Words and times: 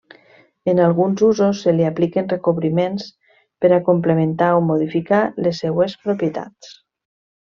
En 0.71 0.79
alguns 0.85 1.19
usos, 1.27 1.59
se 1.65 1.73
li 1.79 1.83
apliquen 1.89 2.31
recobriments 2.31 3.05
per 3.65 3.71
a 3.77 3.79
complementar 3.91 4.49
o 4.61 4.65
modificar 4.71 5.21
les 5.49 5.61
seues 5.65 5.97
propietats. 6.07 6.73